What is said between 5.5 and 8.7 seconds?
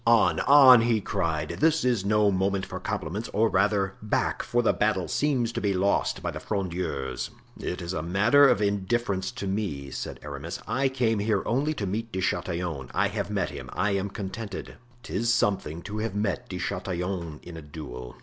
to be lost by the Frondeurs." "It is a matter of